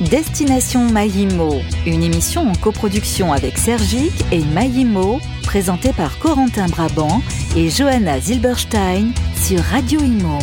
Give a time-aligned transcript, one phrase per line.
[0.00, 7.22] Destination Maïmo, une émission en coproduction avec Sergic et Maïmo, présentée par Corentin Brabant
[7.56, 10.38] et Johanna Zilberstein sur Radio Imo.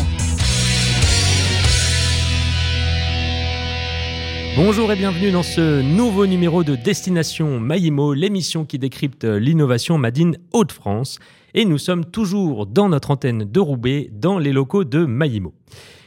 [4.56, 10.36] Bonjour et bienvenue dans ce nouveau numéro de Destination Maïmo, l'émission qui décrypte l'innovation Madine
[10.52, 11.20] Hauts-de-France.
[11.54, 15.54] Et nous sommes toujours dans notre antenne de Roubaix, dans les locaux de Maïmo.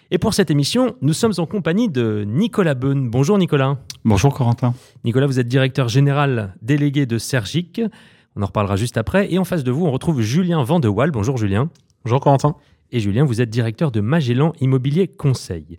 [0.09, 3.09] Et pour cette émission, nous sommes en compagnie de Nicolas Beun.
[3.09, 3.77] Bonjour Nicolas.
[4.05, 4.73] Bonjour Corentin.
[5.03, 7.81] Nicolas, vous êtes directeur général délégué de Sergic.
[8.37, 9.33] On en reparlera juste après.
[9.33, 11.11] Et en face de vous, on retrouve Julien Vandewal.
[11.11, 11.69] Bonjour Julien.
[12.05, 12.55] Bonjour Corentin.
[12.93, 15.77] Et Julien, vous êtes directeur de Magellan Immobilier Conseil.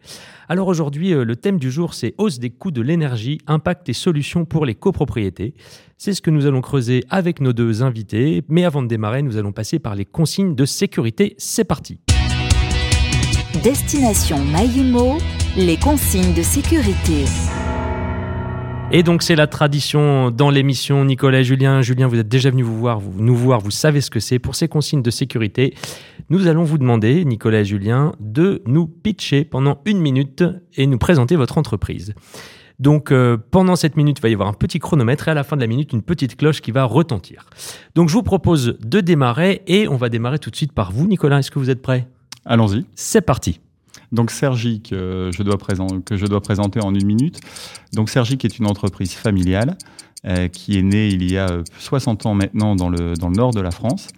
[0.51, 3.95] Alors aujourd'hui, euh, le thème du jour, c'est hausse des coûts de l'énergie, impact et
[3.95, 5.55] solutions pour les copropriétés.
[5.97, 8.45] C'est ce que nous allons creuser avec nos deux invités.
[8.49, 11.35] Mais avant de démarrer, nous allons passer par les consignes de sécurité.
[11.39, 11.99] C'est parti.
[13.63, 15.19] Destination Maïmo,
[15.57, 17.25] les consignes de sécurité.
[18.93, 21.83] Et donc c'est la tradition dans l'émission Nicolas Julien.
[21.83, 24.39] Julien, vous êtes déjà venu vous voir, nous voir, vous savez ce que c'est.
[24.39, 25.75] Pour ces consignes de sécurité,
[26.31, 30.45] nous allons vous demander, Nicolas et Julien, de nous pitcher pendant une minute
[30.77, 32.15] et nous présenter votre entreprise.
[32.79, 35.43] Donc euh, pendant cette minute, il va y avoir un petit chronomètre et à la
[35.43, 37.47] fin de la minute, une petite cloche qui va retentir.
[37.97, 41.09] Donc je vous propose de démarrer et on va démarrer tout de suite par vous,
[41.09, 41.41] Nicolas.
[41.41, 42.07] Est-ce que vous êtes prêt?
[42.49, 42.87] Allons-y.
[42.95, 43.61] C'est parti.
[44.11, 45.59] Donc Sergic, euh, je dois
[46.05, 47.41] que je dois présenter en une minute.
[47.93, 49.77] Donc Sergic est une entreprise familiale
[50.27, 53.53] euh, qui est née il y a 60 ans maintenant dans le, dans le nord
[53.53, 54.09] de la France,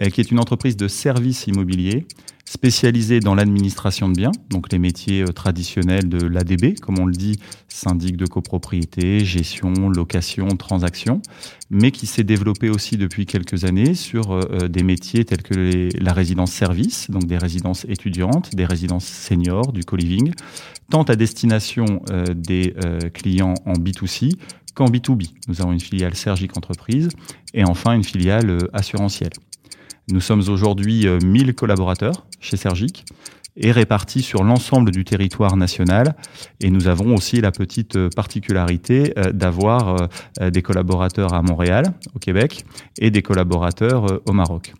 [0.00, 2.06] euh, qui est une entreprise de services immobiliers
[2.48, 7.12] spécialisée dans l'administration de biens, donc les métiers euh, traditionnels de l'ADB, comme on le
[7.12, 11.20] dit, syndic de copropriété, gestion, location, transaction,
[11.68, 15.90] mais qui s'est développé aussi depuis quelques années sur euh, euh, des métiers tels que
[16.02, 20.32] la résidence service, donc des résidences étudiantes, des résidences seniors, du co-living,
[20.90, 22.00] tant à destination
[22.34, 22.72] des
[23.12, 24.32] clients en B2C
[24.78, 25.32] qu'en B2B.
[25.48, 27.08] Nous avons une filiale Sergic Entreprise
[27.52, 29.32] et enfin une filiale assurantielle.
[30.08, 33.04] Nous sommes aujourd'hui 1000 collaborateurs chez Sergic
[33.58, 36.14] et répartis sur l'ensemble du territoire national.
[36.60, 40.08] Et nous avons aussi la petite euh, particularité euh, d'avoir
[40.40, 42.64] euh, des collaborateurs à Montréal, au Québec,
[42.98, 44.74] et des collaborateurs au Maroc.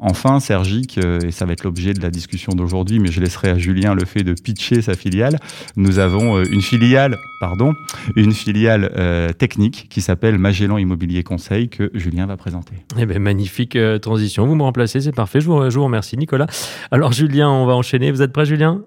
[0.00, 3.50] Enfin, Sergic, euh, et ça va être l'objet de la discussion d'aujourd'hui, mais je laisserai
[3.50, 5.38] à Julien le fait de pitcher sa filiale.
[5.76, 7.72] Nous avons euh, une filiale, pardon,
[8.14, 12.74] une filiale euh, technique qui s'appelle Magellan Immobilier Conseil que Julien va présenter.
[12.96, 14.46] Eh bien, magnifique transition.
[14.46, 15.40] Vous me remplacez, c'est parfait.
[15.40, 16.46] Je vous, je vous remercie, Nicolas.
[16.92, 18.12] Alors, Julien, on va enchaîner.
[18.12, 18.82] Vous êtes prêt, Julien?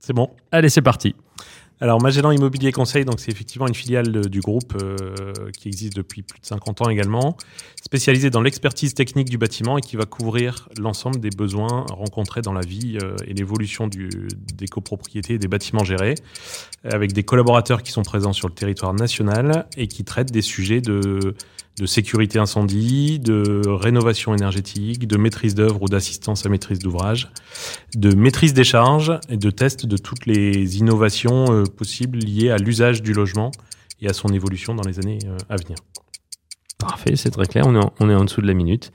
[0.00, 0.30] C'est bon.
[0.50, 1.14] Allez, c'est parti.
[1.82, 6.20] Alors Magellan Immobilier Conseil, donc c'est effectivement une filiale du groupe euh, qui existe depuis
[6.20, 7.38] plus de 50 ans également,
[7.82, 12.52] spécialisée dans l'expertise technique du bâtiment et qui va couvrir l'ensemble des besoins rencontrés dans
[12.52, 16.16] la vie euh, et l'évolution des copropriétés et des bâtiments gérés,
[16.84, 20.82] avec des collaborateurs qui sont présents sur le territoire national et qui traitent des sujets
[20.82, 21.34] de
[21.80, 27.32] de sécurité incendie, de rénovation énergétique, de maîtrise d'œuvre ou d'assistance à maîtrise d'ouvrage,
[27.94, 32.58] de maîtrise des charges et de test de toutes les innovations euh, possibles liées à
[32.58, 33.50] l'usage du logement
[34.02, 35.76] et à son évolution dans les années euh, à venir.
[36.80, 37.64] Parfait, c'est très clair.
[37.66, 38.90] On est, en, on est en dessous de la minute.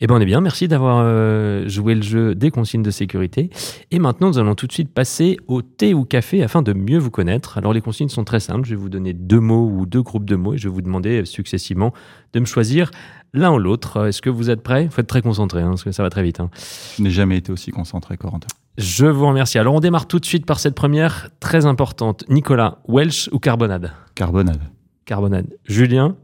[0.00, 0.40] Eh bien, on est bien.
[0.40, 3.50] Merci d'avoir euh, joué le jeu des consignes de sécurité.
[3.90, 6.98] Et maintenant, nous allons tout de suite passer au thé ou café afin de mieux
[6.98, 7.58] vous connaître.
[7.58, 8.64] Alors, les consignes sont très simples.
[8.64, 10.82] Je vais vous donner deux mots ou deux groupes de mots et je vais vous
[10.82, 11.92] demander successivement
[12.32, 12.90] de me choisir
[13.34, 14.06] l'un ou l'autre.
[14.06, 14.84] Est-ce que vous êtes prêts?
[14.84, 16.40] Il faut être très concentré hein, parce que ça va très vite.
[16.40, 16.50] Hein.
[16.96, 18.48] Je n'ai jamais été aussi concentré, Corentin.
[18.78, 19.58] Je vous remercie.
[19.58, 22.24] Alors, on démarre tout de suite par cette première très importante.
[22.28, 23.92] Nicolas, Welsh ou carbonade?
[24.14, 24.60] Carbonade.
[25.06, 25.46] Carbonade.
[25.64, 26.16] Julien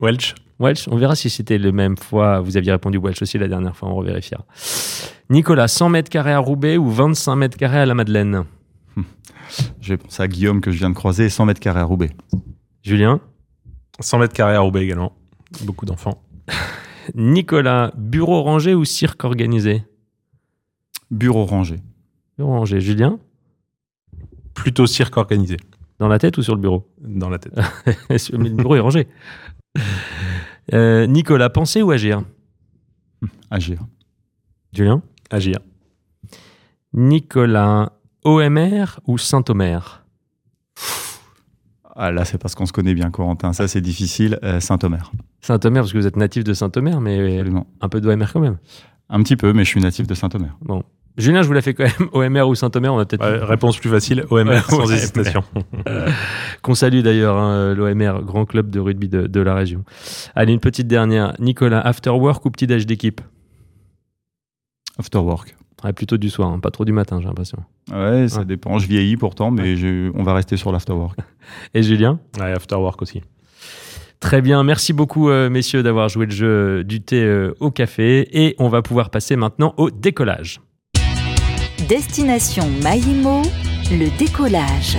[0.00, 0.34] Welsh?
[0.60, 2.40] Welsh, on verra si c'était le même fois.
[2.40, 4.44] Vous aviez répondu Welsh aussi la dernière fois, on revérifiera.
[5.30, 8.44] Nicolas, 100 mètres carrés à Roubaix ou 25 mètres carrés à la Madeleine?
[9.80, 12.10] Je vais penser à Guillaume que je viens de croiser, 100 mètres carrés à Roubaix.
[12.82, 13.20] Julien?
[14.00, 15.12] 100 mètres carrés à Roubaix également.
[15.62, 16.22] Beaucoup d'enfants.
[17.14, 19.84] Nicolas, bureau rangé ou cirque organisé?
[21.10, 21.76] Bureau rangé.
[22.36, 22.80] Bureau rangé.
[22.80, 23.18] Julien?
[24.54, 25.56] Plutôt cirque organisé.
[25.98, 26.86] Dans la tête ou sur le bureau?
[27.00, 27.54] Dans la tête.
[28.32, 29.08] le bureau est rangé.
[30.74, 32.22] Euh, Nicolas, penser ou agir?
[33.50, 33.80] Agir.
[34.72, 35.02] Julien?
[35.30, 35.58] Agir.
[36.92, 37.92] Nicolas,
[38.24, 40.04] OMR ou Saint-Omer?
[42.00, 43.52] Ah, là, c'est parce qu'on se connaît bien, Corentin.
[43.52, 44.38] Ça, c'est difficile.
[44.44, 45.10] Euh, Saint-Omer.
[45.40, 47.42] Saint-Omer, parce que vous êtes natif de Saint-Omer, mais
[47.80, 48.58] un peu d'OMR quand même.
[49.08, 50.56] Un petit peu, mais je suis natif de Saint-Omer.
[50.60, 50.84] Bon,
[51.18, 52.08] Julien, je vous la fais quand même.
[52.12, 53.26] OMR ou Saint-Omer, on va peut-être.
[53.44, 55.42] réponse plus facile, OMR sans hésitation.
[56.62, 59.84] Qu'on salue d'ailleurs, hein, l'OMR, grand club de rugby de, la région.
[60.36, 61.34] Allez, une petite dernière.
[61.40, 63.20] Nicolas, after work ou petit-déj d'équipe?
[64.98, 65.56] After work.
[65.96, 67.58] plutôt du soir, hein, pas trop du matin, j'ai l'impression.
[67.92, 68.78] Ouais, ça dépend.
[68.78, 69.74] Je vieillis pourtant, mais
[70.14, 71.18] on va rester sur l'afterwork.
[71.74, 72.20] Et Julien?
[72.38, 73.22] Ouais, afterwork aussi.
[74.20, 78.28] Très bien, merci beaucoup euh, messieurs d'avoir joué le jeu du thé euh, au café
[78.32, 80.60] et on va pouvoir passer maintenant au décollage.
[81.86, 83.42] Destination Maïmo,
[83.90, 84.98] le décollage.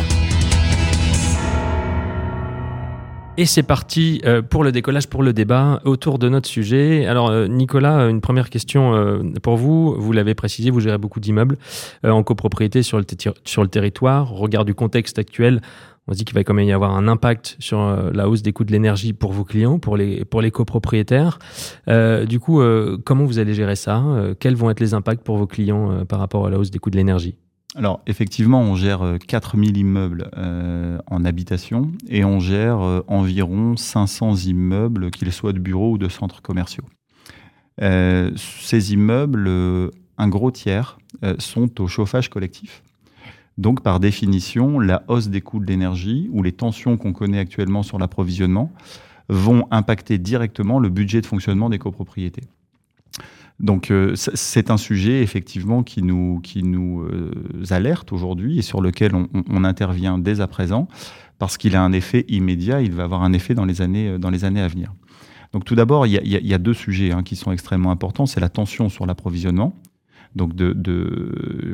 [3.37, 7.05] Et c'est parti euh, pour le décollage, pour le débat autour de notre sujet.
[7.05, 9.93] Alors euh, Nicolas, une première question euh, pour vous.
[9.99, 11.57] Vous l'avez précisé, vous gérez beaucoup d'immeubles
[12.03, 13.05] en copropriété sur le,
[13.43, 14.29] sur le territoire.
[14.29, 15.61] Regard du contexte actuel,
[16.09, 17.79] on se dit qu'il va quand même y avoir un impact sur
[18.11, 21.39] la hausse des coûts de l'énergie pour vos clients, pour les, pour les copropriétaires.
[21.87, 22.61] du coup,
[23.05, 24.03] comment vous allez gérer ça?
[24.39, 26.89] Quels vont être les impacts pour vos clients par rapport à la hausse des coûts
[26.89, 27.35] de l'énergie?
[27.75, 33.77] Alors effectivement, on gère 4000 euh, immeubles euh, en habitation et on gère euh, environ
[33.77, 36.85] 500 immeubles, qu'ils soient de bureaux ou de centres commerciaux.
[37.79, 39.49] ces immeubles,
[40.17, 40.97] un gros tiers,
[41.37, 42.83] sont au chauffage collectif.
[43.59, 47.83] Donc par définition, la hausse des coûts de l'énergie ou les tensions qu'on connaît actuellement
[47.83, 48.71] sur l'approvisionnement
[49.27, 52.43] vont impacter directement le budget de fonctionnement des copropriétés.
[53.59, 56.41] Donc euh, c'est un sujet effectivement qui nous,
[57.01, 57.31] euh,
[57.71, 60.87] alerte aujourd'hui et sur lequel on, intervient dès à présent
[61.37, 64.17] parce qu'il a un effet immédiat, il va avoir un effet dans les années, euh,
[64.17, 64.93] dans les années à venir.
[65.51, 68.25] Donc tout d'abord, il y, a deux sujets hein, qui sont extrêmement importants.
[68.25, 69.75] C'est la tension sur l'approvisionnement,
[70.35, 70.53] donc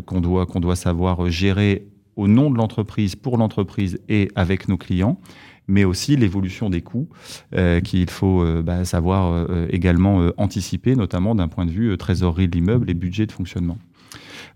[0.05, 5.19] qu'on doit, savoir gérer au nom de l'entreprise, pour l'entreprise et avec nos clients
[5.67, 7.07] mais aussi l'évolution des coûts
[7.55, 12.47] euh, qu'il faut euh, bah, savoir euh, également anticiper, notamment d'un point de vue trésorerie
[12.47, 13.77] de l'immeuble et budget de fonctionnement.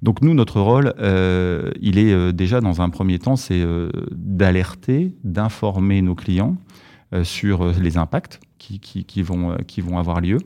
[0.02, 0.94] Donc nous, notre rôle,
[1.81, 3.62] il est déjà dans un premier temps, c'est
[4.12, 6.56] d'alerter, d'informer nos clients
[7.24, 10.38] sur les impacts qui vont avoir lieu,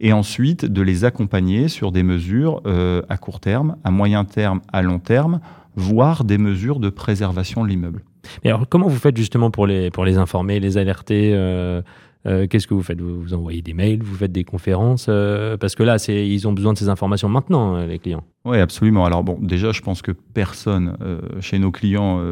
[0.00, 2.62] et ensuite de les accompagner sur des mesures
[3.08, 5.40] à court terme, à moyen terme, à long terme,
[5.76, 8.02] voire des mesures de préservation de l'immeuble.
[8.44, 11.80] Mais alors, comment vous faites justement pour les, pour les informer, les alerter euh,
[12.26, 13.00] euh, Qu'est-ce que vous faites?
[13.00, 16.52] Vous, vous, envoyez des mails, vous faites des conférences euh, Parce que là, ils ont
[16.52, 18.24] besoin de ces informations maintenant, les clients.
[18.44, 19.04] Oui, absolument.
[19.04, 20.96] Alors bon, déjà, je pense que personne
[21.40, 22.22] chez nos clients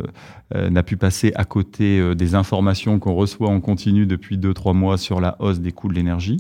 [0.55, 5.21] n'a pu passer à côté des informations qu'on reçoit en continu depuis 2-3 mois sur
[5.21, 6.39] la hausse des coûts de l'énergie.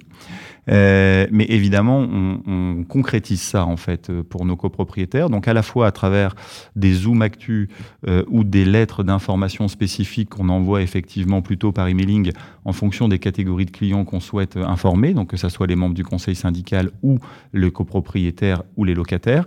[0.70, 5.31] Euh, mais évidemment, on, on, concrétise ça en fait euh, pour nos copropriétaires.
[5.31, 6.35] Donc à la fois à travers
[6.76, 7.69] des Zoom Actu
[8.06, 12.32] euh, ou des lettres d'information spécifiques qu'on envoie effectivement plutôt par emailing
[12.65, 15.94] en fonction des catégories de clients qu'on souhaite informer, donc que ce soit les membres
[15.94, 17.19] du conseil syndical ou
[17.53, 19.47] le copropriétaire ou les locataires.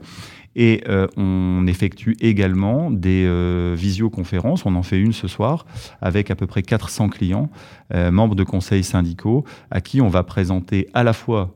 [0.56, 4.65] Et euh, on effectue également des euh, visioconférences.
[4.65, 5.65] On en fait une ce soir
[6.01, 7.50] avec à peu près 400 clients,
[7.94, 11.56] euh, membres de conseils syndicaux, à qui on va présenter à la fois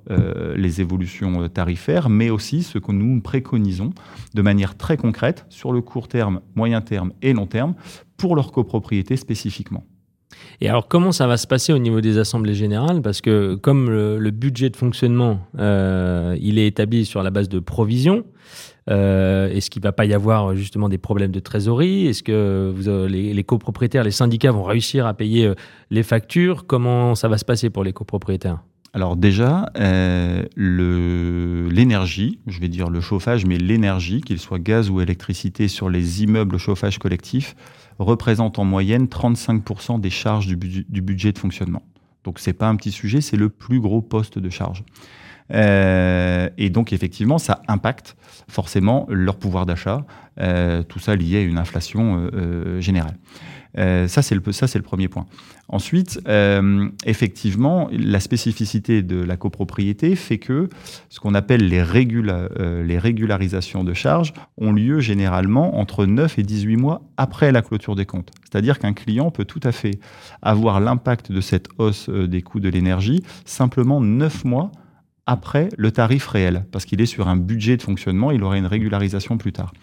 [0.56, 3.92] les évolutions tarifaires, mais aussi ce que nous préconisons
[4.34, 7.76] de manière très concrète sur le court terme, moyen terme et long terme
[8.18, 9.84] pour leur copropriété spécifiquement.
[10.62, 13.02] Et alors, comment ça va se passer au niveau des assemblées générales?
[13.02, 18.24] Parce que comme le, budget de fonctionnement, il est établi sur la base de provisions,
[18.90, 22.08] euh, Est-ce qu'il va pas y avoir justement des problèmes de trésorerie?
[22.08, 25.56] Est-ce que vous, les, copropriétaires, les syndicats vont réussir à payer euh,
[25.90, 26.66] les factures?
[26.68, 28.60] Comment ça va se passer pour les copropriétaires?
[28.94, 35.02] Alors déjà, euh, l'énergie, je vais dire le chauffage, mais l'énergie, qu'il soit gaz ou
[35.02, 37.58] électricité sur les immeubles chauffage collectif,
[38.00, 41.84] représente en moyenne 35% des charges du, du, budget de fonctionnement.
[42.24, 44.84] Donc c'est pas un petit sujet, c'est le plus gros poste de charge.
[45.54, 48.16] Euh, et donc effectivement, ça impacte
[48.48, 50.06] forcément leur pouvoir d'achat,
[50.40, 53.16] euh, tout ça lié à une inflation euh, générale.
[54.08, 55.26] ça, c'est le, le premier point.
[55.68, 56.22] Ensuite,
[57.06, 60.70] effectivement, la spécificité de la copropriété fait que
[61.10, 61.84] ce qu'on appelle les,
[62.84, 67.96] les régularisations de charges ont lieu généralement entre 9 et 18 mois après la clôture
[67.96, 68.32] des comptes.
[68.44, 70.00] C'est-à-dire qu'un client peut tout à fait
[70.44, 74.72] avoir l'impact de cette hausse des coûts de l'énergie simplement 9 mois
[75.26, 78.68] après le tarif réel, parce qu'il est sur un budget de fonctionnement, il aura une
[78.68, 79.74] régularisation plus tard.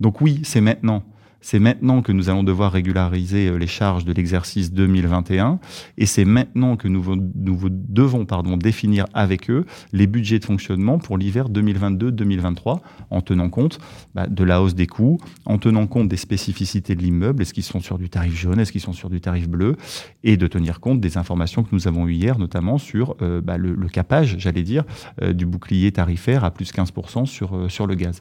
[0.00, 1.04] Donc oui, c'est maintenant.
[1.40, 5.58] C'est maintenant que nous allons devoir régulariser euh, les charges de l'exercice 2021
[5.96, 11.16] et c'est maintenant que nous, devons pardon, définir avec eux les budgets de fonctionnement pour
[11.16, 12.80] l'hiver 2022-2023
[13.10, 13.78] en tenant compte
[14.14, 17.62] bah, de la hausse des coûts, en tenant compte des spécificités de l'immeuble, est-ce qu'ils
[17.62, 19.76] sont sur du tarif jaune, est-ce qu'ils sont sur du tarif bleu
[20.22, 23.56] et de tenir compte des informations que nous avons eues hier, notamment sur euh, bah,
[23.56, 24.84] le, capage, j'allais dire,
[25.22, 28.20] euh, du bouclier tarifaire à plus 15% sur, sur le gaz.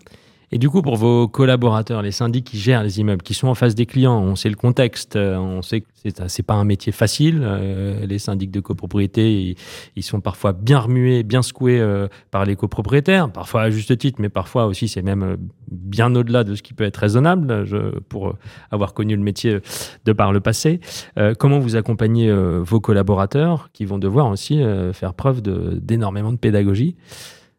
[0.51, 3.53] Et du coup, pour vos collaborateurs, les syndics qui gèrent les immeubles, qui sont en
[3.53, 5.88] face des clients, on sait le contexte, euh, on sait que
[6.27, 7.41] c'est pas un métier facile.
[7.44, 9.56] Euh, les syndics de copropriété,
[9.96, 14.20] ils, sont parfois bien remués, bien secoués euh, par les copropriétaires, parfois à juste titre,
[14.20, 15.38] mais parfois aussi c'est même
[15.70, 17.65] bien au-delà de ce qui peut être raisonnable,
[18.08, 18.34] pour
[18.72, 19.60] avoir connu le métier
[20.06, 20.79] de par le passé.
[21.38, 24.62] comment vous accompagnez vos collaborateurs qui vont devoir aussi
[24.94, 26.96] faire preuve d'énormément de pédagogie?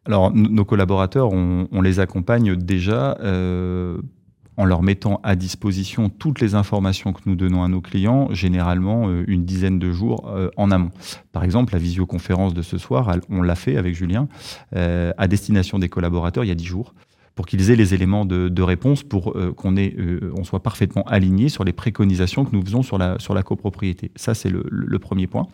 [0.05, 4.01] Alors, nos collaborateurs, on, les accompagne déjà euh,
[4.57, 9.07] en leur mettant à disposition toutes les informations que nous donnons à nos clients, généralement
[9.07, 10.89] euh, une dizaine de jours euh, en amont.
[11.31, 14.27] Par exemple, la visioconférence de ce soir, on l'a fait avec Julien,
[14.73, 16.95] à destination des collaborateurs il y a dix jours
[17.35, 21.73] pour qu'ils aient les éléments de, réponse, pour qu'on on soit parfaitement aligné sur les
[21.73, 24.11] préconisations que nous faisons sur la, copropriété.
[24.15, 25.47] Ça, c'est le, premier point.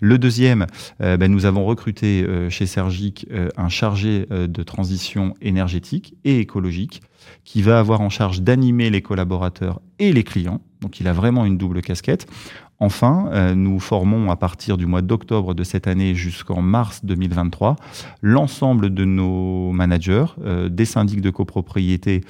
[0.00, 0.66] Le deuxième,
[1.00, 6.38] euh, ben, nous avons recruté euh, chez Sergic euh, un chargé de transition énergétique et
[6.38, 7.02] écologique
[7.44, 10.60] qui va avoir en charge d'animer les collaborateurs et les clients.
[10.80, 12.26] Donc il a vraiment une double casquette.
[12.82, 17.76] Enfin, nous formons à partir du mois d'octobre de cette année jusqu'en mars 2023
[18.22, 20.26] l'ensemble de nos managers,
[20.68, 22.22] des syndics de copropriété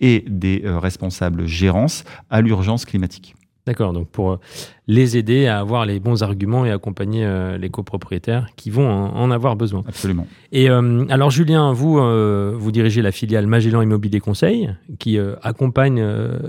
[0.00, 3.34] et des responsables gérances à l'urgence climatique.
[3.68, 4.36] D'accord, donc pour euh,
[4.86, 9.30] les aider à avoir les bons arguments et accompagner euh, les copropriétaires qui vont en,
[9.30, 9.84] avoir besoin.
[9.86, 10.26] Absolument.
[10.52, 12.00] Et euh, alors Julien, vous,
[12.58, 16.02] vous dirigez la filiale Magellan Immobilier Conseil qui accompagne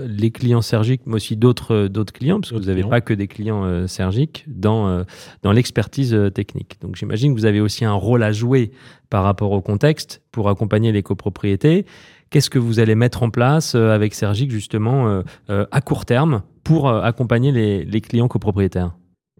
[0.06, 3.26] les clients sergiques, mais aussi d'autres d'autres clients, parce que vous n'avez pas que des
[3.26, 5.04] clients sergiques dans,
[5.42, 6.78] dans l'expertise technique.
[6.80, 8.70] Donc j'imagine que vous avez aussi un rôle à jouer
[9.10, 11.84] par rapport au contexte pour accompagner les copropriétés.
[12.30, 17.02] Qu'est-ce que vous allez mettre en place avec Sergic justement à court terme pour euh,
[17.02, 18.94] accompagner les, clients copropriétaires?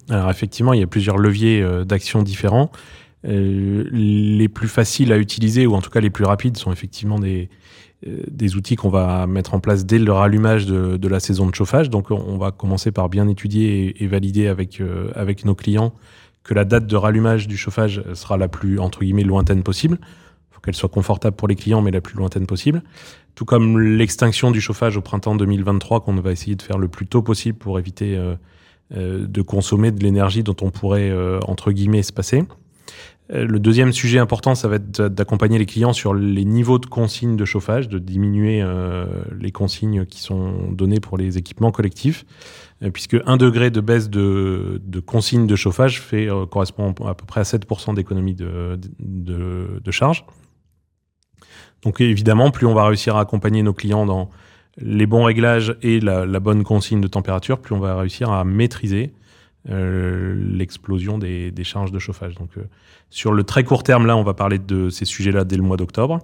[0.08, 2.70] Alors effectivement, il y a plusieurs leviers euh, d'action différents.
[3.26, 7.18] Euh, les plus faciles à utiliser, ou en tout cas les plus rapides, sont effectivement
[7.18, 7.50] des,
[8.02, 11.90] des outils qu'on va mettre en place dès le rallumage de, la saison de chauffage.
[11.90, 14.82] Donc on va commencer par bien étudier et, valider avec,
[15.14, 15.92] avec nos clients
[16.42, 19.98] que la date de rallumage du chauffage sera la plus, entre guillemets, lointaine possible.
[20.62, 22.82] Qu'elle soit confortable pour les clients, mais la plus lointaine possible
[23.34, 27.06] tout comme l'extinction du chauffage au printemps 2023 qu'on va essayer de faire le plus
[27.06, 28.34] tôt possible pour éviter euh,
[28.94, 32.44] euh, de consommer de l'énergie dont on pourrait, euh, entre guillemets, se passer.
[33.32, 37.36] Le deuxième sujet important, ça va être d'accompagner les clients sur les niveaux de consignes
[37.36, 38.60] de chauffage, de diminuer
[39.38, 42.26] les consignes qui sont données pour les équipements collectifs,
[42.92, 47.38] puisque un degré de baisse de, de consignes de chauffage fait, correspond à peu près
[47.38, 50.24] à 7% d'économie de, de, de charge.
[51.82, 54.30] Donc évidemment, plus on va réussir à accompagner nos clients dans
[54.78, 59.12] les bons réglages et la, bonne consigne de température, plus on va réussir à maîtriser
[59.68, 62.34] euh, l'explosion des, charges de chauffage.
[62.34, 62.62] Donc euh,
[63.10, 65.76] sur le très court terme, là, on va parler de ces sujets-là dès le mois
[65.76, 66.20] d'octobre.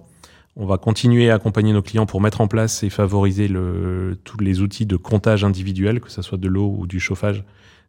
[0.55, 3.47] On va continuer à accompagner nos clients pour mettre en place et favoriser
[4.23, 7.43] tous les outils de comptage individuel, que ce soit de l'eau ou du chauffage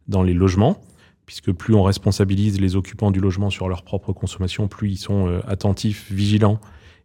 [0.07, 0.79] dans les logements,
[1.25, 5.27] puisque plus on responsabilise les occupants du logement sur leur propre consommation, plus ils sont
[5.27, 6.59] euh, attentifs, vigilants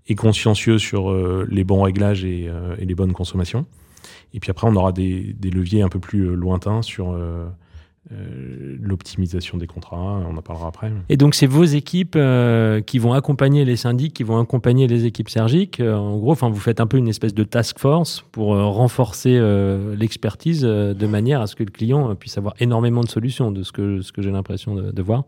[0.06, 3.66] et consciencieux sur euh, les bons réglages euh, et, les bonnes consommations.
[4.34, 7.16] Et puis après, on aura des, leviers un peu plus euh, lointains sur
[8.82, 9.96] l'optimisation des contrats,
[10.28, 10.92] on en parlera après.
[11.08, 12.18] Et donc c'est vos équipes
[12.86, 15.80] qui vont accompagner les syndics, qui vont accompagner les équipes sergiques.
[15.80, 19.40] en gros, vous faites un peu une espèce de task force pour renforcer
[19.96, 23.72] l'expertise de manière à ce que le client puisse avoir énormément de solutions, de ce
[23.72, 25.24] que, ce que j'ai l'impression de voir.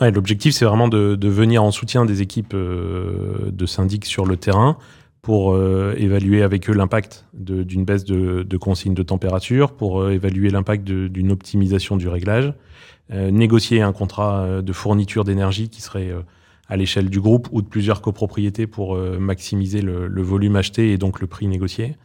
[0.00, 4.26] Ouais, L'objectif, c'est vraiment de, de, venir en soutien des équipes euh, de syndics sur
[4.26, 4.78] le terrain
[5.22, 10.12] pour euh, évaluer avec eux l'impact d'une baisse de, de, consigne de température, pour euh,
[10.12, 12.52] évaluer l'impact d'une optimisation du réglage,
[13.10, 16.12] négocier un contrat de fourniture d'énergie qui serait
[16.68, 20.98] à l'échelle du groupe ou de plusieurs copropriétés pour maximiser le, le, volume acheté et
[20.98, 21.96] donc le prix négocié.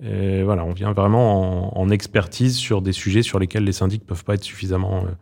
[0.00, 4.24] voilà, on vient vraiment en, en, expertise sur des sujets sur lesquels les syndics peuvent
[4.24, 5.12] pas être suffisamment euh,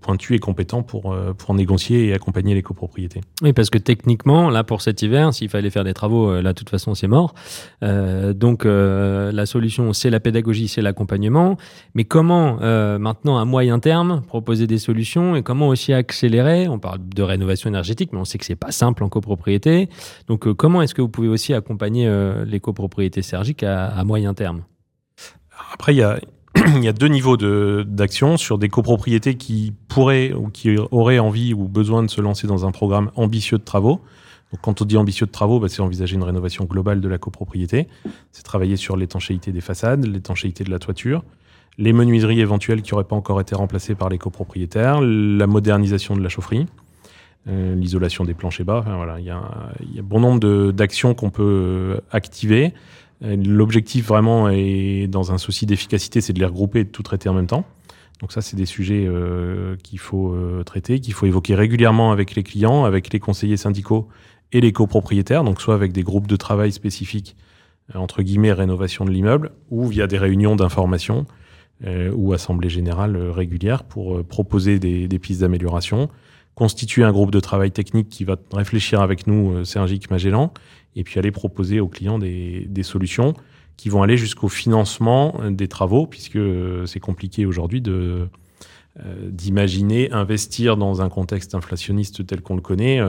[0.00, 3.20] pointu et compétent pour, euh, pour négocier et accompagner les copropriétés.
[3.42, 6.52] Oui, parce que techniquement, là, pour cet hiver, s'il fallait faire des travaux, euh, là,
[6.52, 7.34] de toute façon, c'est mort.
[7.82, 11.56] donc, la solution, c'est la pédagogie, c'est l'accompagnement.
[11.94, 12.58] Mais comment,
[12.98, 16.68] maintenant, à moyen terme, proposer des solutions et comment aussi accélérer?
[16.68, 19.88] On parle de rénovation énergétique, mais on sait que c'est pas simple en copropriété.
[20.28, 22.10] Donc, comment est-ce que vous pouvez aussi accompagner
[22.46, 24.62] les copropriétés sergiques à, à moyen terme?
[25.72, 26.20] Après, il y a
[26.76, 31.54] il y a deux niveaux d'action sur des copropriétés qui pourraient ou qui auraient envie
[31.54, 34.00] ou besoin de se lancer dans un programme ambitieux de travaux.
[34.52, 37.18] Donc, quand on dit ambitieux de travaux, bah, c'est envisager une rénovation globale de la
[37.18, 37.88] copropriété.
[38.32, 41.24] C'est travailler sur l'étanchéité des façades, l'étanchéité de la toiture,
[41.78, 46.22] les menuiseries éventuelles qui n'auraient pas encore été remplacées par les copropriétaires, la modernisation de
[46.22, 46.66] la chaufferie.
[47.46, 48.84] l'isolation des planchers bas.
[48.86, 49.42] voilà, il y, a,
[49.80, 52.72] il y a bon nombre d'actions qu'on peut activer.
[53.22, 57.28] L'objectif vraiment est, dans un souci d'efficacité, c'est de les regrouper et de tout traiter
[57.28, 57.64] en même temps.
[58.20, 59.08] Donc ça, c'est des sujets
[59.84, 60.36] qu'il faut
[60.66, 64.08] traiter, qu'il faut évoquer régulièrement avec les clients, avec les conseillers syndicaux
[64.50, 67.36] et les copropriétaires, donc soit avec des groupes de travail spécifiques
[67.94, 71.26] euh, entre guillemets, rénovation de l'immeuble, ou via des réunions d'information
[71.84, 76.08] euh, ou assemblées générales euh, régulières pour proposer des, pistes d'amélioration,
[76.54, 80.52] constituer un groupe de travail technique qui va réfléchir avec nous, Sergic Magellan,
[80.96, 83.34] et puis aller proposer aux clients des, solutions
[83.76, 86.38] qui vont aller jusqu'au financement des travaux, puisque
[86.86, 88.28] c'est compliqué aujourd'hui de
[89.30, 93.00] d'imaginer investir dans un contexte inflationniste tel qu'on le connaît,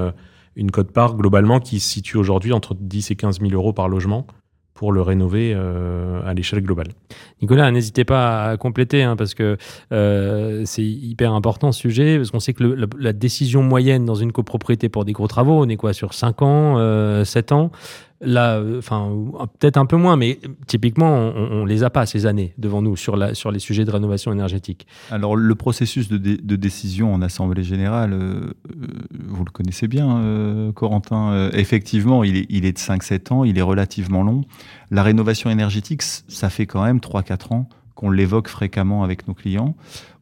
[0.56, 4.26] une cote-part globalement qui se situe aujourd'hui entre 10 et 15 000 euros par logement
[4.84, 6.90] pour le rénover euh, à l'échelle globale.
[7.42, 9.56] Nicolas, n'hésitez pas à compléter hein, parce que
[9.94, 12.64] euh, c'est hyper important ce sujet parce qu'on sait que
[13.00, 16.42] la, décision moyenne dans une copropriété pour des gros travaux, on est quoi sur 5
[16.42, 17.72] ans, 7 euh, ans?
[18.26, 19.12] Là, euh, enfin,
[19.60, 22.96] peut-être un peu moins, mais typiquement, on, ne les a pas ces années devant nous
[22.96, 24.88] sur, les sujets de rénovation énergétique.
[25.12, 28.54] Alors, le processus de, décision en assemblée générale, euh, euh,
[29.28, 31.50] vous le connaissez bien, Corentin.
[31.54, 34.42] effectivement, il est, il est de 5-7 ans, il est relativement long.
[34.92, 39.76] La rénovation énergétique, ça fait quand même 3-4 ans qu'on l'évoque fréquemment avec nos clients.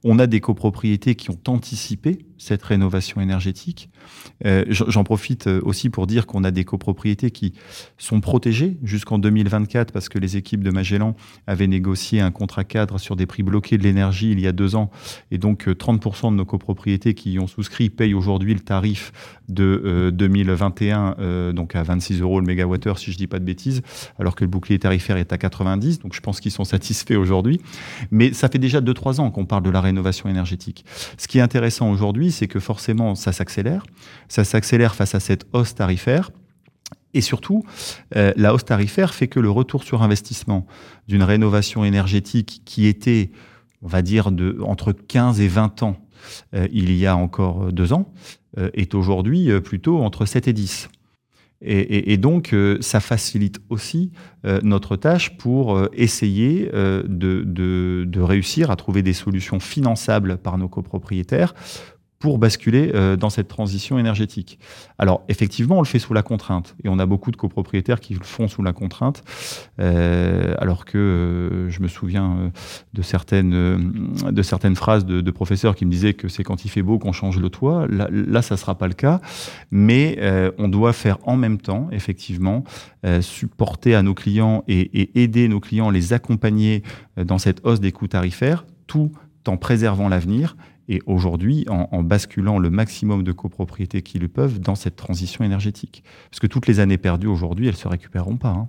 [0.03, 3.89] On a des copropriétés qui ont anticipé cette rénovation énergétique.
[4.48, 7.53] Euh, j'en profite euh, aussi pour dire qu'on a des copropriétés qui
[8.00, 11.15] sont protégées jusqu'en 2024 parce que les équipes de Magellan
[11.46, 14.75] avaient négocié un contrat cadre sur des prix bloqués de l'énergie il y a deux
[14.75, 14.89] ans.
[15.29, 19.12] Et donc 30% euh, de nos copropriétés qui y ont souscrit payent aujourd'hui le tarif
[19.50, 23.81] de 2021, donc à 26 euros le mégawattheure si je dis pas de bêtises,
[24.17, 26.00] alors que le bouclier tarifaire est à 90.
[26.00, 27.60] Donc je pense qu'ils sont satisfaits aujourd'hui.
[28.12, 29.90] Mais ça fait déjà 2-3 ans qu'on parle de la rénovation
[30.29, 30.86] énergétique.
[31.17, 33.83] Ce qui est intéressant aujourd'hui, c'est que forcément, ça s'accélère.
[34.27, 36.31] Ça s'accélère face à cette hausse tarifaire.
[37.13, 37.63] Et surtout,
[38.15, 40.65] euh, la hausse tarifaire fait que le retour sur investissement
[41.07, 43.31] d'une rénovation énergétique qui était,
[43.81, 45.98] on va dire, de, entre 15 et 20 ans
[46.53, 48.13] euh, il y a encore deux ans,
[48.57, 50.89] euh, est aujourd'hui plutôt entre 7 et 10.
[51.63, 54.12] Et, donc, euh, ça facilite aussi
[54.46, 60.58] euh, notre tâche pour euh, essayer de, de, réussir à trouver des solutions finançables par
[60.58, 61.53] nos copropriétaires
[62.22, 64.60] pour basculer euh, dans cette transition énergétique.
[65.00, 68.14] Alors effectivement, on le fait sous la contrainte et on a beaucoup de copropriétaires qui
[68.14, 69.24] le font sous la contrainte,
[69.79, 72.51] euh, alors que euh, je me souviens
[72.94, 73.51] de certaines
[74.29, 77.12] de certaines phrases de, professeurs qui me disaient que c'est quand il fait beau qu'on
[77.12, 77.88] change le toit.
[77.90, 79.20] Là, ça sera pas le cas,
[79.72, 80.20] mais
[80.60, 82.64] on doit faire en même temps effectivement
[83.22, 86.84] supporter à nos clients et, et aider nos clients, les accompagner
[87.18, 89.12] dans cette hausse des coûts tarifaires, tout
[89.48, 90.55] en préservant l'avenir
[90.92, 96.04] et aujourd'hui en, basculant le maximum de copropriétés qui le peuvent dans cette transition énergétique.
[96.30, 98.50] Parce que toutes les années perdues aujourd'hui, elles ne se récupéreront pas.
[98.50, 98.68] Hein.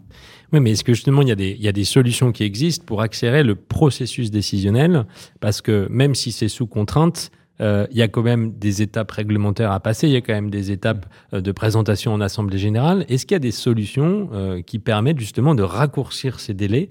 [0.52, 2.44] Oui, mais est-ce que justement, il y, a des, il y a des solutions qui
[2.44, 5.04] existent pour accélérer le processus décisionnel?
[5.40, 9.10] Parce que même si c'est sous contrainte, euh, il y a quand même des étapes
[9.10, 12.58] réglementaires à passer, il y a quand même des étapes euh, de présentation en Assemblée
[12.58, 13.04] générale.
[13.08, 16.88] Est-ce qu'il y a des solutions euh, qui permettent justement de raccourcir ces délais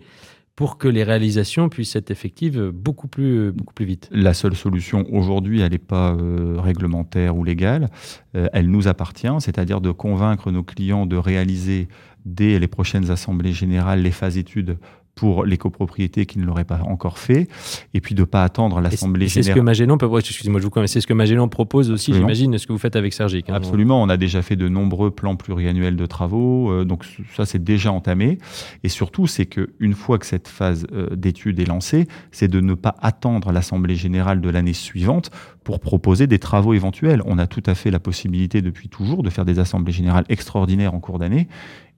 [0.56, 4.10] pour que les réalisations puissent être effectives beaucoup plus, vite.
[4.12, 7.90] La seule solution aujourd'hui, elle n'est pas euh, réglementaire ou légale,
[8.36, 11.88] euh, elle nous appartient, c'est-à-dire de convaincre nos clients de réaliser
[12.26, 14.78] dès les prochaines assemblées générales les phases études
[15.16, 17.48] pour les copropriétés qui ne l'auraient pas encore fait,
[17.94, 19.44] et puis de ne pas attendre l'Assemblée générale.
[19.44, 22.66] C'est ce que Magellan, excusez-moi, je vous c'est ce que Magellan propose aussi, j'imagine, ce
[22.66, 23.50] que vous faites avec Sergic.
[23.50, 27.46] Hein, Absolument, on a déjà fait de nombreux plans pluriannuels de travaux, euh, donc ça
[27.46, 28.38] c'est déjà entamé,
[28.84, 32.74] et surtout c'est qu'une fois que cette phase euh, d'étude est lancée, c'est de ne
[32.74, 35.32] pas attendre l'Assemblée générale de l'année suivante
[35.64, 37.22] pour proposer des travaux éventuels.
[37.26, 40.94] On a tout à fait la possibilité depuis toujours de faire des assemblées générales extraordinaires
[40.94, 41.48] en cours d'année,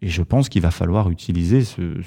[0.03, 1.97] et je pense qu'il va falloir utiliser ce,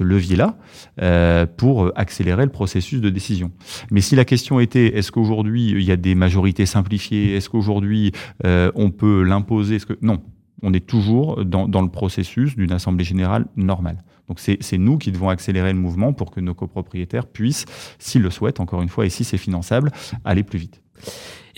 [0.00, 0.56] levier-là
[1.02, 3.50] euh, pour accélérer le processus de décision.
[3.90, 8.12] Mais si la question était, est-ce qu'aujourd'hui il y a des majorités simplifiées Est-ce qu'aujourd'hui
[8.46, 10.22] euh, on peut l'imposer Non,
[10.62, 14.04] on est toujours dans le processus d'une assemblée générale normale.
[14.28, 17.64] Donc c'est nous qui devons accélérer le mouvement pour que nos copropriétaires puissent,
[17.98, 19.90] s'ils le souhaitent, encore une fois, et si c'est finançable,
[20.24, 20.82] aller plus vite.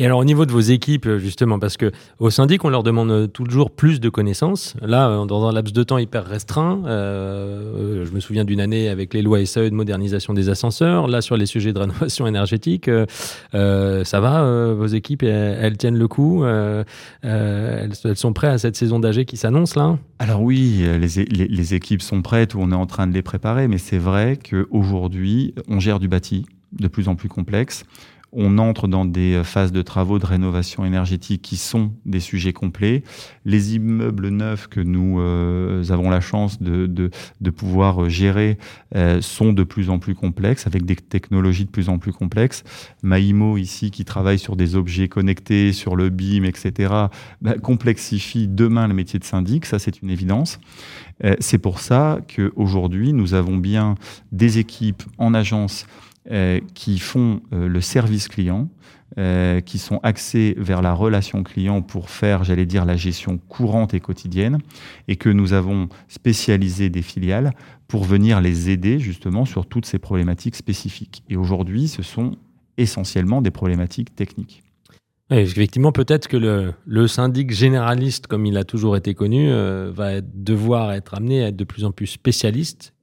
[0.01, 3.31] Et alors au niveau de vos équipes, justement, parce que au syndic, on leur demande
[3.35, 4.75] toujours plus de connaissances.
[4.81, 8.89] Là, euh, dans un laps de temps hyper restreint, euh, je me souviens d'une année
[8.89, 11.07] avec les lois SAE de modernisation des ascenseurs.
[11.07, 16.09] Là, sur les sujets de rénovation énergétique, euh, ça va Vos équipes, elles, tiennent le
[16.09, 19.99] coup elles, sont prêtes à cette saison d'AG qui s'annonce là?
[20.19, 23.69] Alors oui, les, les équipes sont prêtes ou on est en train de les préparer,
[23.69, 27.85] mais c'est vrai qu'aujourd'hui, on gère du bâti de plus en plus complexe
[28.33, 33.03] on entre dans des phases de travaux de rénovation énergétique qui sont des sujets complets.
[33.45, 35.21] Les immeubles neufs que nous
[35.91, 38.59] avons la chance de, de, pouvoir gérer
[39.21, 42.65] sont de plus en plus complexes, avec des technologies de plus en plus complexes.
[43.03, 46.95] Maïmo, ici, qui travaille sur des objets connectés, sur le BIM, etc.,
[47.41, 50.61] bah, complexifie demain le métier de syndic, ça c'est une évidence.
[51.25, 53.95] Euh, c'est pour ça qu'aujourd'hui, nous avons bien
[54.33, 55.87] des équipes en agence
[56.31, 58.69] euh, qui font euh, le service client,
[59.67, 63.99] qui sont axées vers la relation client pour faire, j'allais dire, la gestion courante et
[63.99, 64.59] quotidienne,
[65.09, 67.53] et que nous avons spécialisé des filiales
[67.89, 71.25] pour venir les aider justement sur toutes ces problématiques spécifiques.
[71.29, 72.37] Et aujourd'hui, ce sont
[72.81, 74.63] essentiellement des problématiques techniques.
[75.31, 76.37] effectivement, peut-être que
[76.87, 81.49] le, syndic généraliste, comme il a toujours été connu, euh, va devoir être amené à
[81.49, 82.95] être de plus en plus spécialiste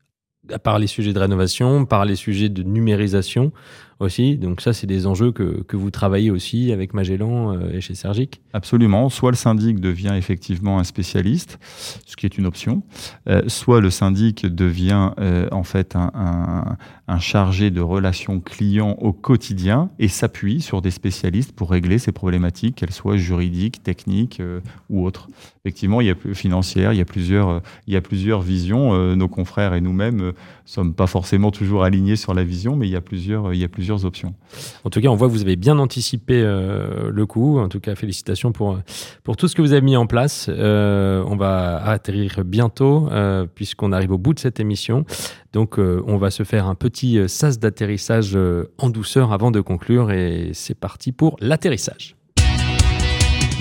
[0.63, 3.51] par les sujets de rénovation, par les sujets de numérisation,
[3.99, 4.37] aussi.
[4.37, 7.95] Donc ça, c'est des enjeux que, que, vous travaillez aussi avec Magellan euh, et chez
[7.95, 9.09] Sergic Absolument.
[9.09, 11.59] Soit le syndic devient effectivement un spécialiste,
[12.05, 12.83] ce qui est une option,
[13.27, 19.13] euh, soit le syndic devient euh, en fait un, un, chargé de relations clients au
[19.13, 24.41] quotidien et s'appuie sur des spécialistes pour régler ces problématiques, qu'elles soient juridiques, techniques
[24.89, 25.27] ou autres.
[25.63, 29.15] Effectivement, il y a financière, il y a plusieurs, il y a plusieurs visions.
[29.15, 30.33] nos confrères et nous-mêmes
[30.67, 33.63] sommes pas forcément toujours alignés sur la vision, mais il y a plusieurs, il y
[33.63, 34.35] a plusieurs options.
[34.83, 37.57] En tout cas, on voit que vous avez bien anticipé euh, le coup.
[37.57, 38.77] En tout cas, félicitations pour,
[39.23, 40.47] pour tout ce que vous avez mis en place.
[40.49, 45.05] Euh, on va atterrir bientôt euh, puisqu'on arrive au bout de cette émission.
[45.53, 48.37] Donc, on va se faire un petit sas d'atterrissage
[48.77, 52.15] en douceur avant de conclure et c'est parti pour l'atterrissage.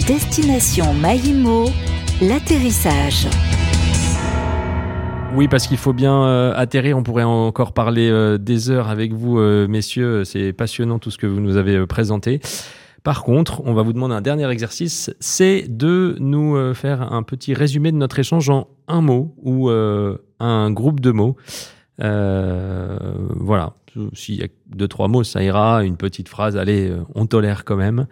[0.07, 1.71] Destination Maïmo,
[2.21, 3.29] l'atterrissage.
[5.37, 6.97] Oui, parce qu'il faut bien euh, atterrir.
[6.97, 10.25] On pourrait encore parler euh, des heures avec vous, euh, messieurs.
[10.25, 12.41] C'est passionnant tout ce que vous nous avez présenté.
[13.03, 17.55] Par contre, on va vous demander un dernier exercice, c'est de nous faire un petit
[17.55, 21.37] résumé de notre échange en un mot ou un groupe de mots.
[21.99, 23.75] voilà,
[24.13, 25.85] s'il y a deux, trois mots, ça ira.
[25.85, 28.07] Une petite phrase, allez, on tolère quand même.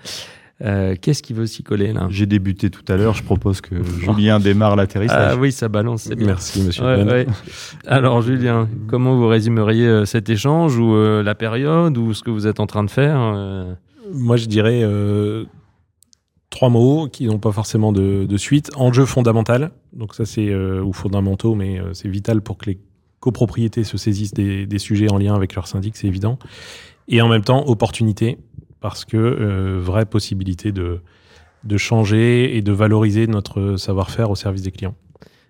[0.62, 2.06] Euh, qu'est-ce qui veut s'y coller là?
[2.10, 3.14] J'ai débuté tout à l'heure.
[3.14, 5.32] Je propose que Julien démarre l'atterrissage.
[5.32, 6.28] Ah oui, ça balance, c'est bien.
[6.28, 6.84] Merci, monsieur.
[6.84, 7.26] Ouais,
[7.86, 12.30] Alors, Julien, comment vous résumeriez euh, cet échange ou euh, la période ou ce que
[12.30, 13.18] vous êtes en train de faire
[14.12, 14.82] Moi, je dirais
[16.50, 18.70] trois mots qui n'ont pas forcément de, de, suite.
[18.76, 19.72] Enjeu fondamental.
[19.92, 22.78] Donc, ça, c'est ou fondamentaux, mais c'est vital pour que les
[23.18, 26.38] copropriétés se saisissent des, des sujets en lien avec leur syndic, c'est évident.
[27.08, 28.38] Et en même temps, opportunité
[28.84, 31.00] parce que euh, vraie possibilité de,
[31.64, 34.94] de changer et de valoriser notre savoir-faire au service des clients.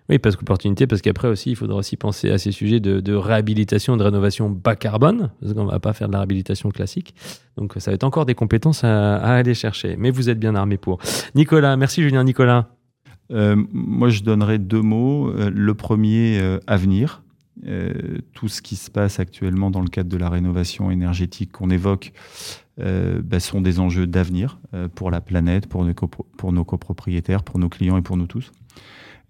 [0.07, 3.13] Oui, parce qu'opportunité, parce qu'après aussi, il faudra aussi penser à ces sujets de, de
[3.13, 7.13] réhabilitation, de rénovation bas carbone, parce qu'on ne va pas faire de la réhabilitation classique.
[7.57, 9.97] Donc, ça va être encore des compétences à, aller chercher.
[9.97, 10.99] Mais vous êtes bien armé pour.
[11.35, 12.23] Nicolas, merci Julien.
[12.23, 12.69] Nicolas
[13.33, 15.27] euh, Moi, je donnerais deux mots.
[15.31, 17.21] Euh, le premier, avenir.
[18.33, 22.13] Tout ce qui se passe actuellement dans le cadre de la rénovation énergétique qu'on évoque
[22.81, 27.69] euh, bah, sont des enjeux d'avenir euh, pour la planète, pour nos copropriétaires, pour nos
[27.69, 28.51] clients et pour nous tous.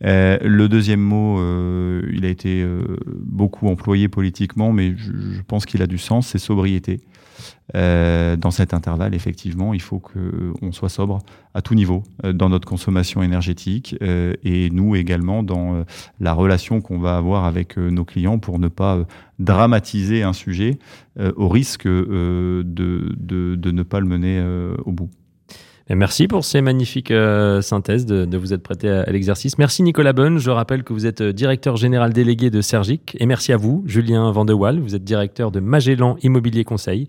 [0.03, 1.39] Euh, le deuxième mot,
[2.11, 2.65] il a été
[3.21, 7.01] beaucoup employé politiquement, mais je pense qu'il a du sens, c'est sobriété.
[7.73, 11.19] Euh, dans cet intervalle, effectivement, il faut qu'on soit sobre
[11.53, 15.83] à tout niveau euh, dans notre consommation énergétique euh, et nous également dans
[16.19, 19.05] la relation qu'on va avoir avec nos clients pour ne pas
[19.39, 20.77] dramatiser un sujet
[21.35, 24.43] au risque de, de, de, ne pas le mener
[24.85, 25.09] au bout
[25.93, 29.59] merci pour ces magnifiques euh, synthèses de, vous être prêté à, l'exercice.
[29.59, 30.39] Merci Nicolas Bonne.
[30.39, 33.15] Je rappelle que vous êtes euh, directeur général délégué de Sergic.
[33.19, 34.79] Et merci à vous, Julien Vandewal.
[34.79, 37.07] Vous êtes directeur de Magellan Immobilier Conseil.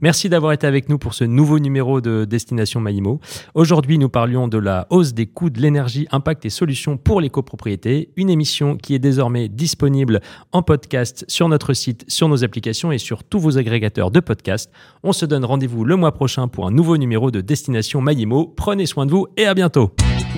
[0.00, 3.20] Merci d'avoir été avec nous pour ce nouveau numéro de Destination Maïmo.
[3.54, 7.30] Aujourd'hui, nous parlions de la hausse des coûts de l'énergie, impact et solutions pour les
[7.30, 8.10] copropriétés.
[8.16, 12.98] Une émission qui est désormais disponible en podcast sur notre site, sur nos applications et
[12.98, 14.72] sur tous vos agrégateurs de podcasts.
[15.04, 18.86] On se donne rendez-vous le mois prochain pour un nouveau numéro de Destination Maïmo Prenez
[18.86, 19.90] soin de vous et à bientôt.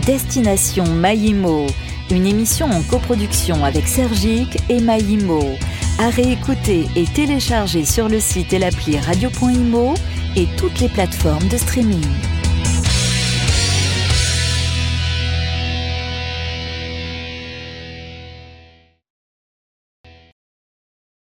[0.05, 1.67] Destination Maïmo,
[2.11, 5.41] une émission en coproduction avec Sergic et Maïmo.
[6.01, 9.95] À réécouter et télécharger sur le site et l'appli radio.imo
[10.37, 12.05] et toutes les plateformes de streaming.